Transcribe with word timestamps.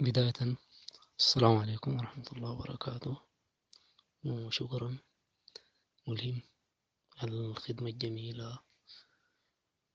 بداية 0.00 0.56
السلام 1.18 1.56
عليكم 1.56 1.96
ورحمة 1.96 2.24
الله 2.32 2.50
وبركاته. 2.50 3.20
وشكرا 4.24 4.98
ملهم 6.08 6.42
على 7.16 7.30
الخدمة 7.30 7.88
الجميلة. 7.90 8.58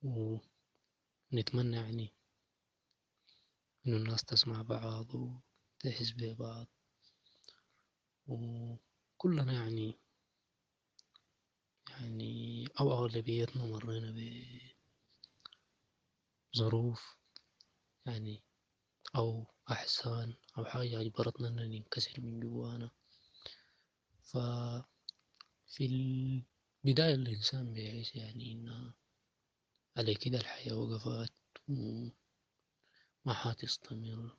ونتمنى 0.04 1.76
يعني 1.76 2.13
إنه 3.88 3.97
الناس 3.97 4.23
تسمع 4.25 4.61
بعض 4.61 5.15
وتحس 5.15 6.11
ببعض. 6.11 6.67
وكلنا 8.27 9.54
يعني 9.54 9.99
يعني 11.89 12.67
أو 12.79 12.93
أغلبيتنا 12.93 13.65
مرينا 13.65 14.15
بظروف 16.54 17.17
يعني 18.05 18.46
أو 19.16 19.46
أحزان 19.71 20.34
أو 20.57 20.66
حاجة 20.66 21.02
أجبرتنا 21.02 21.48
أننا 21.48 21.68
ننكسر 21.68 22.21
من 22.21 22.39
جوانا 22.39 22.89
ففي 24.21 24.86
البداية 26.86 27.15
الإنسان 27.15 27.74
بيعيش 27.74 28.15
يعني 28.15 28.51
إنها 28.51 28.93
على 29.98 30.14
كده 30.15 30.38
الحياة 30.38 30.75
وقفت 30.75 31.34
ما 33.25 33.34
حتستمر 33.34 34.38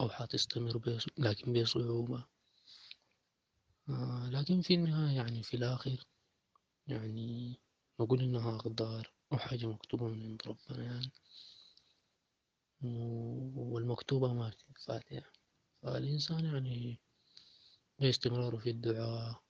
أو 0.00 0.08
حتستمر 0.08 0.78
بس 0.78 1.06
لكن 1.18 1.52
بصعوبة. 1.62 2.24
آه 3.88 4.28
لكن 4.30 4.60
في 4.60 4.74
النهاية 4.74 5.16
يعني 5.16 5.42
في 5.42 5.54
الآخر 5.56 6.06
يعني 6.86 7.60
نقول 8.00 8.20
إنها 8.22 8.56
أقدار 8.56 9.12
أو 9.32 9.38
حاجة 9.38 9.66
مكتوبة 9.66 10.08
من 10.08 10.22
عند 10.22 10.42
ربنا 10.46 10.84
يعني. 10.84 11.12
والمكتوبة 12.82 13.31
ما 14.12 14.48
بتتفات 14.48 15.12
يعني 15.12 15.32
فالإنسان 15.82 16.44
يعني 16.44 17.00
باستمراره 17.98 18.56
في 18.56 18.70
الدعاء 18.70 19.42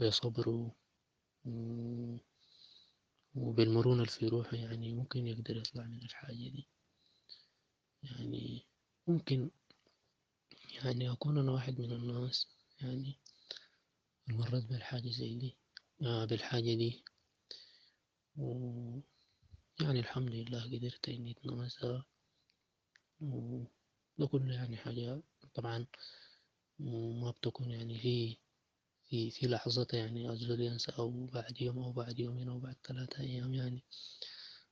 وبصبره 0.00 0.74
وبالمرونة 3.34 4.04
في 4.04 4.28
روحه 4.28 4.56
يعني 4.56 4.94
ممكن 4.94 5.26
يقدر 5.26 5.56
يطلع 5.56 5.84
من 5.84 6.02
الحاجة 6.02 6.34
دي. 6.48 6.68
يعني 8.02 8.66
ممكن 9.06 9.50
يعني 10.84 11.12
أكون 11.12 11.38
أنا 11.38 11.52
واحد 11.52 11.80
من 11.80 11.92
الناس 11.92 12.46
يعني 12.80 13.18
مرت 14.28 14.64
بالحاجة 14.64 15.08
زي 15.10 15.38
دي 15.38 15.56
آه 16.02 16.24
بالحاجة 16.24 16.74
دي. 16.74 17.04
و 18.36 19.00
يعني 19.80 20.00
الحمد 20.00 20.30
لله 20.34 20.64
قدرت 20.64 21.08
إني 21.08 21.30
أتناسى 21.30 22.02
وده 23.32 24.26
كله 24.26 24.54
يعني 24.54 24.76
حاجة 24.76 25.22
طبعا 25.54 25.86
ما 26.78 27.30
بتكون 27.30 27.70
يعني 27.70 27.98
في 27.98 28.36
في 29.04 29.30
في 29.30 29.46
لحظة 29.46 29.86
يعني 29.92 30.30
الزول 30.30 30.60
ينسى 30.60 30.92
أو 30.98 31.26
بعد 31.26 31.62
يوم 31.62 31.78
أو 31.78 31.92
بعد 31.92 32.18
يومين 32.20 32.48
أو 32.48 32.58
بعد 32.58 32.76
ثلاثة 32.84 33.20
أيام 33.20 33.54
يعني. 33.54 33.84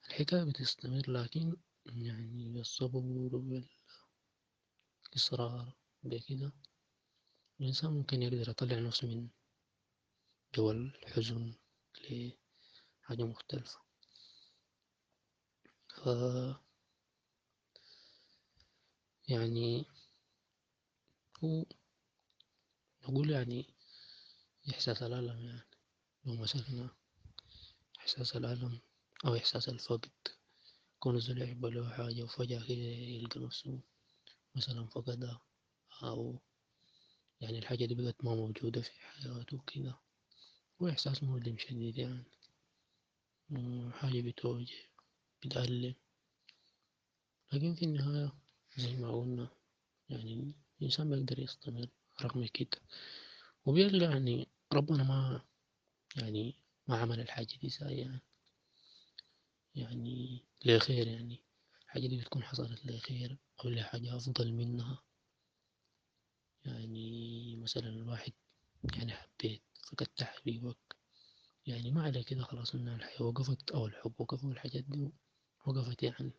الحكاية 0.09 0.45
بتستمر 0.45 1.11
لكن 1.11 1.57
يعني 1.87 2.49
بالصبر 2.49 3.03
والإصرار 5.13 5.73
بكده 6.03 6.53
الإنسان 7.61 7.91
ممكن 7.91 8.23
يقدر 8.23 8.49
يطلع 8.51 8.79
نفسه 8.79 9.09
من 9.09 9.29
جو 10.55 10.71
الحزن 10.71 11.55
لحاجة 12.01 13.25
مختلفة. 13.25 13.79
يعني 19.33 19.85
هو 21.45 21.65
نقول 23.03 23.31
يعني 23.31 23.67
إحساس 24.71 25.03
الألم 25.03 25.45
يعني 25.47 25.63
لو 26.25 26.35
مسكنا 26.35 26.91
إحساس 28.01 28.37
الألم 28.37 28.81
أو 29.25 29.37
إحساس 29.37 29.69
الفقد. 29.69 30.11
كون 30.99 31.17
الزول 31.17 31.43
يحب 31.43 31.67
له 31.67 31.91
حاجة 31.91 32.23
وفجأة 32.23 32.61
كده 32.69 32.77
يلقى 32.77 33.41
نفسه 33.41 33.81
مثلا 34.55 34.87
فقدها 34.87 35.41
أو 36.03 36.39
يعني 37.41 37.59
الحاجة 37.59 37.85
دي 37.85 37.95
بقت 37.95 38.25
ما 38.25 38.35
موجودة 38.35 38.83
في 38.83 38.91
حياته 39.01 39.57
وكده. 39.57 39.99
إحساس 40.91 41.23
مؤلم 41.23 41.59
شديد 41.59 41.99
يعني. 41.99 42.25
حاجة 43.93 44.21
بتوجع 44.21 44.75
بتألم 45.45 45.95
لكن 47.53 47.75
في 47.75 47.85
النهاية 47.85 48.33
زي 48.77 48.97
ما 48.97 49.13
قلنا 49.13 49.49
يعني 50.09 50.55
الإنسان 50.81 51.11
بيقدر 51.11 51.39
يستمر 51.39 51.89
رغم 52.23 52.47
كده. 52.47 52.79
وبيلقى 53.67 54.11
يعني 54.13 54.49
ربنا 54.73 55.03
ما 55.03 55.43
يعني 56.17 56.57
ما 56.89 56.97
عمل 56.97 57.21
الحاجة 57.21 57.57
دي 57.63 57.69
ساي 57.71 57.99
يعني. 57.99 58.21
يعني 59.75 60.45
لخير 60.65 61.07
يعني. 61.07 61.43
الحاجة 61.85 62.07
دي 62.07 62.17
بتكون 62.21 62.43
حصلت 62.43 62.87
لخير 62.87 63.37
أو 63.65 63.71
لحاجة 63.71 64.17
أفضل 64.17 64.53
منها. 64.53 65.03
يعني 66.65 67.57
مثلا 67.57 67.89
الواحد 67.89 68.33
يعني 68.97 69.13
حبيت 69.13 69.63
فقدت 69.89 70.23
حبيبك 70.23 70.97
يعني 71.67 71.91
ما 71.91 72.03
على 72.03 72.23
كده 72.25 72.43
خلاص 72.43 72.75
إن 72.75 72.89
الحياة 72.89 73.23
وقفت 73.23 73.71
أو 73.71 73.87
الحب 73.87 74.13
وقف 74.19 74.45
والحاجات 74.45 74.85
دي 74.85 75.13
وقفت 75.67 76.03
يعني. 76.03 76.33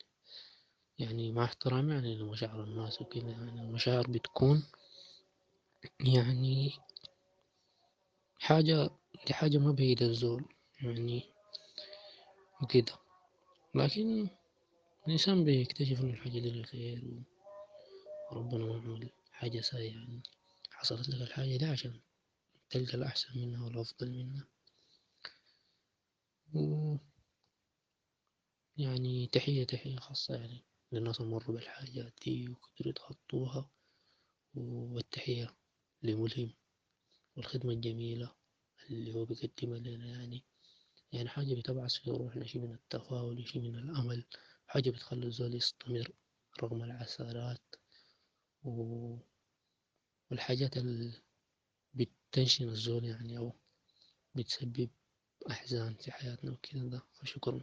يعني 1.00 1.32
مع 1.32 1.44
احترامي 1.44 1.94
يعني 1.94 2.16
لمشاعر 2.16 2.64
الناس 2.64 3.02
وكده 3.02 3.30
يعني 3.30 3.62
المشاعر 3.62 4.08
بتكون 4.08 4.64
يعني 6.00 6.72
حاجة 8.40 8.90
دي 9.28 9.34
حاجة 9.34 9.58
ما 9.58 9.72
بيد 9.72 10.02
الزول 10.04 10.46
يعني 10.82 11.24
وكده. 12.64 12.94
لكن 13.76 14.30
الإنسان 15.08 15.44
بيكتشف 15.44 16.02
إن 16.02 16.10
الحاجة 16.10 16.40
دي 16.40 16.62
لخير 16.62 17.24
وربنا 18.32 18.66
ما 18.66 18.74
عمل 18.76 19.10
حاجة 19.32 19.62
سيئة 19.62 19.92
يعني. 19.92 20.24
حصلت 20.72 21.10
لك 21.10 21.22
الحاجة 21.22 21.58
دي 21.58 21.66
عشان 21.66 22.00
تلقى 22.70 22.94
الأحسن 22.94 23.40
منها 23.40 23.66
والأفضل 23.66 24.12
منها. 24.12 24.48
و 26.54 26.96
يعني 28.78 29.28
تحية 29.28 29.64
تحية 29.64 29.96
خاصة 29.98 30.36
يعني. 30.36 30.64
للناس 30.94 31.22
مروا 31.22 31.56
بالحاجات 31.56 32.14
دي 32.26 32.50
وقدروا 32.50 32.90
يتخطوها 32.92 33.70
والتحية 34.56 35.56
لملهم 36.04 36.54
والخدمة 37.36 37.74
الجميلة 37.74 38.36
اللي 38.90 39.14
هو 39.14 39.26
بيقدمها 39.26 39.80
لنا 39.80 40.06
يعني. 40.08 40.44
يعني 41.12 41.30
حاجة 41.30 41.56
بتبعث 41.56 41.94
في 41.96 42.10
روحنا 42.12 42.46
شي 42.46 42.60
من 42.60 42.74
التفاؤل 42.74 43.48
شي 43.48 43.60
من 43.60 43.76
الأمل 43.76 44.26
حاجة 44.68 44.90
بتخلي 44.90 45.26
الزول 45.28 45.56
يستمر 45.56 46.12
رغم 46.64 46.84
العثرات 46.84 47.76
و... 48.64 49.18
والحاجات 50.32 50.78
اللي 50.78 51.14
بتنشن 51.94 52.70
الزول 52.70 53.06
يعني 53.06 53.38
أو 53.38 53.54
بتسبب 54.36 54.90
أحزان 55.52 55.96
في 55.96 56.12
حياتنا 56.12 56.52
وكده. 56.52 56.82
ده 56.90 57.02
فشكرا. 57.14 57.62